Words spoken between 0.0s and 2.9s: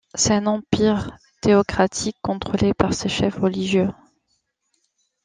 C'est un empire théocratique contrôlé